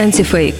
[0.00, 0.54] Антифейк.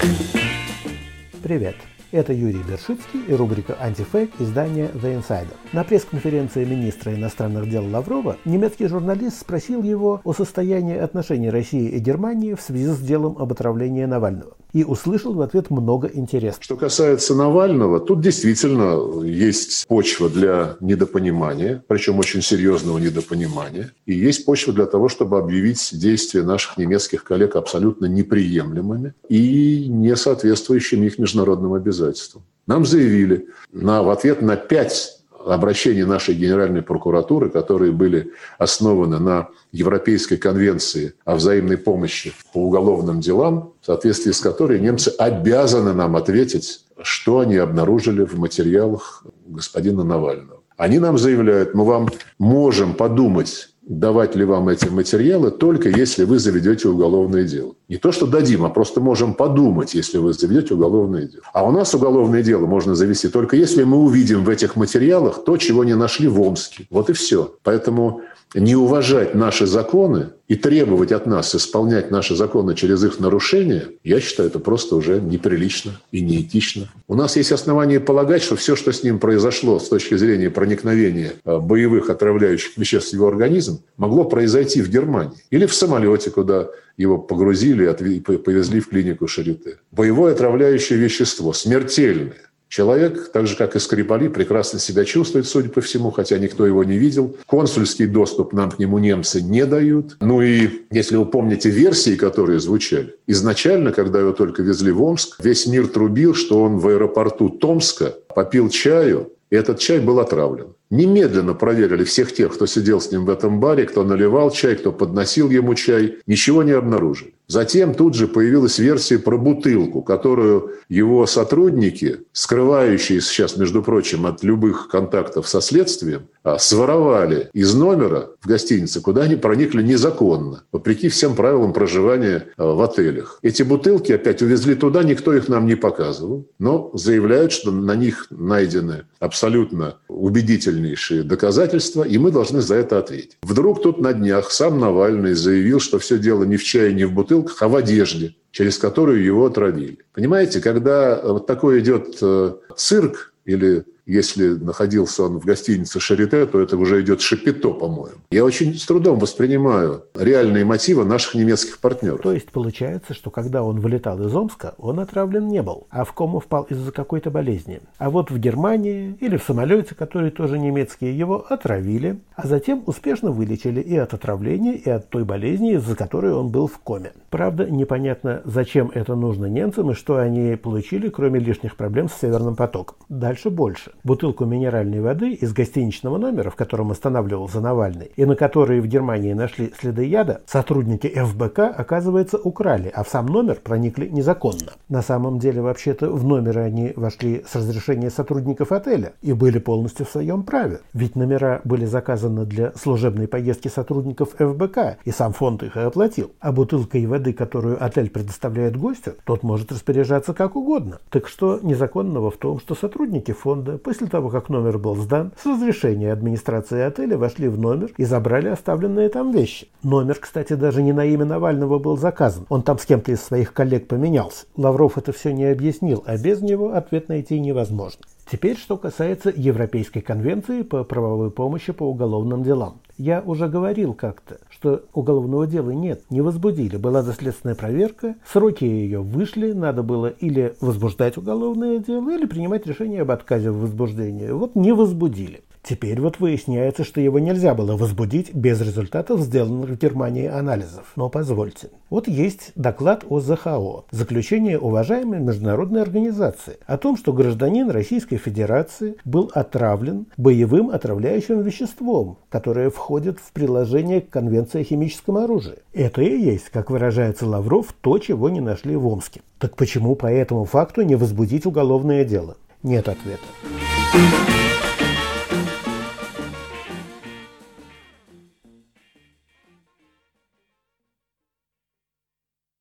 [1.43, 1.75] Привет.
[2.13, 5.55] Это Юрий Бершицкий и рубрика «Антифейк» издания «The Insider».
[5.73, 12.01] На пресс-конференции министра иностранных дел Лаврова немецкий журналист спросил его о состоянии отношений России и
[12.01, 14.59] Германии в связи с делом об отравлении Навального.
[14.73, 16.63] И услышал в ответ много интересного.
[16.63, 23.93] Что касается Навального, тут действительно есть почва для недопонимания, причем очень серьезного недопонимания.
[24.07, 30.17] И есть почва для того, чтобы объявить действия наших немецких коллег абсолютно неприемлемыми и не
[30.17, 32.43] соответствующими их международным обязательствам.
[32.67, 39.49] Нам заявили на, в ответ на пять обращений нашей Генеральной прокуратуры, которые были основаны на
[39.73, 46.17] Европейской конвенции о взаимной помощи по уголовным делам, в соответствии с которой немцы обязаны нам
[46.17, 50.61] ответить, что они обнаружили в материалах господина Навального.
[50.77, 56.39] Они нам заявляют, мы вам можем подумать давать ли вам эти материалы, только если вы
[56.39, 57.75] заведете уголовное дело.
[57.91, 61.43] Не то, что дадим, а просто можем подумать, если вы заведете уголовное дело.
[61.53, 65.57] А у нас уголовное дело можно завести только если мы увидим в этих материалах то,
[65.57, 66.87] чего не нашли в Омске.
[66.89, 67.53] Вот и все.
[67.65, 68.23] Поэтому
[68.55, 74.21] не уважать наши законы и требовать от нас исполнять наши законы через их нарушение, я
[74.21, 76.89] считаю, это просто уже неприлично и неэтично.
[77.07, 81.35] У нас есть основания полагать, что все, что с ним произошло с точки зрения проникновения
[81.45, 86.69] э, боевых отравляющих веществ в его организм, могло произойти в Германии или в самолете, куда
[86.97, 89.79] его погрузили и повезли в клинику Шарите.
[89.91, 95.81] Боевое отравляющее вещество, смертельное, Человек, так же как и Скрипали, прекрасно себя чувствует, судя по
[95.81, 97.37] всему, хотя никто его не видел.
[97.47, 100.17] Консульский доступ нам к нему немцы не дают.
[100.21, 105.43] Ну и, если вы помните версии, которые звучали, изначально, когда его только везли в Омск,
[105.43, 110.69] весь мир трубил, что он в аэропорту Томска попил чаю, и этот чай был отравлен.
[110.91, 114.93] Немедленно проверили всех тех, кто сидел с ним в этом баре, кто наливал чай, кто
[114.93, 116.19] подносил ему чай.
[116.27, 117.35] Ничего не обнаружили.
[117.51, 124.43] Затем тут же появилась версия про бутылку, которую его сотрудники, скрывающие сейчас, между прочим, от
[124.43, 131.09] любых контактов со следствием, а, своровали из номера в гостинице, куда они проникли незаконно, вопреки
[131.09, 133.39] всем правилам проживания а, в отелях.
[133.43, 138.27] Эти бутылки опять увезли туда, никто их нам не показывал, но заявляют, что на них
[138.31, 143.37] найдены абсолютно убедительные сильнейшие доказательства, и мы должны за это ответить.
[143.43, 147.13] Вдруг тут на днях сам Навальный заявил, что все дело не в чае, не в
[147.41, 149.99] бутылках, а в одежде, через которую его отравили.
[150.13, 156.61] Понимаете, когда вот такой идет э, цирк или если находился он в гостинице «Шарите», то
[156.61, 158.19] это уже идет шапито, по-моему.
[158.31, 162.21] Я очень с трудом воспринимаю реальные мотивы наших немецких партнеров.
[162.23, 166.13] То есть получается, что когда он вылетал из Омска, он отравлен не был, а в
[166.13, 167.81] кому впал из-за какой-то болезни.
[167.99, 173.31] А вот в Германии или в самолете, который тоже немецкий, его отравили, а затем успешно
[173.31, 177.13] вылечили и от отравления, и от той болезни, из-за которой он был в коме.
[177.31, 182.57] Правда, непонятно, зачем это нужно немцам и что они получили, кроме лишних проблем с Северным
[182.57, 182.97] потоком.
[183.09, 188.81] Дальше больше бутылку минеральной воды из гостиничного номера, в котором останавливался Навальный, и на которой
[188.81, 194.73] в Германии нашли следы яда, сотрудники ФБК, оказывается, украли, а в сам номер проникли незаконно.
[194.89, 200.07] На самом деле, вообще-то, в номер они вошли с разрешения сотрудников отеля и были полностью
[200.07, 200.81] в своем праве.
[200.93, 206.31] Ведь номера были заказаны для служебной поездки сотрудников ФБК, и сам фонд их и оплатил.
[206.41, 210.99] А бутылкой воды, которую отель предоставляет гостю, тот может распоряжаться как угодно.
[211.11, 215.47] Так что незаконного в том, что сотрудники фонда После того, как номер был сдан, с
[215.47, 219.69] разрешения администрации отеля вошли в номер и забрали оставленные там вещи.
[219.83, 222.47] Номер, кстати, даже не на имя Навального был заказан.
[222.49, 224.47] Он там с кем-то из своих коллег поменялся.
[224.57, 228.01] Лавров это все не объяснил, а без него ответ найти невозможно.
[228.31, 232.81] Теперь, что касается Европейской конвенции по правовой помощи по уголовным делам.
[232.97, 236.77] Я уже говорил как-то, что уголовного дела нет, не возбудили.
[236.77, 243.03] Была доследственная проверка, сроки ее вышли, надо было или возбуждать уголовное дело, или принимать решение
[243.03, 244.31] об отказе в возбуждении.
[244.31, 245.43] Вот не возбудили.
[245.63, 250.93] Теперь вот выясняется, что его нельзя было возбудить без результатов сделанных в Германии анализов.
[250.97, 251.69] Но позвольте.
[251.91, 258.97] Вот есть доклад о ЗХО, заключение уважаемой международной организации, о том, что гражданин Российской Федерации
[259.05, 265.59] был отравлен боевым отравляющим веществом, которое входит в приложение к Конвенции о химическом оружии.
[265.75, 269.21] Это и есть, как выражается Лавров, то, чего не нашли в Омске.
[269.39, 272.37] Так почему по этому факту не возбудить уголовное дело?
[272.63, 273.25] Нет ответа.